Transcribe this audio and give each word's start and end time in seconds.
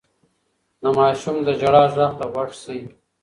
د 0.81 0.83
ماشوم 0.97 1.37
د 1.43 1.47
ژړا 1.59 1.83
غږ 1.95 2.11
ته 2.19 2.25
غوږ 2.31 2.51
شئ. 2.61 2.81